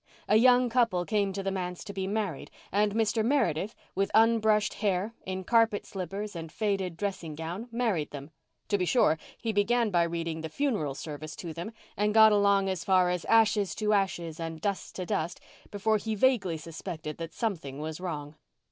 [0.27, 3.23] A young couple came to the manse to be married and Mr.
[3.23, 8.31] Meredith, with unbrushed hair, in carpet slippers and faded dressing gown, married them.
[8.69, 12.67] To be sure, he began by reading the funeral service to them and got along
[12.67, 17.35] as far as "ashes to ashes and dust to dust" before he vaguely suspected that
[17.35, 18.33] something was wrong.